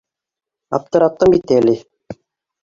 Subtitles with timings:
[0.77, 1.77] Аптыраттың бит әле...